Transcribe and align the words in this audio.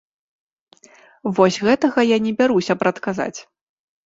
Вось 1.39 1.59
гэтага 1.67 1.99
я 2.15 2.19
не 2.29 2.33
бяруся 2.41 2.79
прадказаць. 2.81 3.39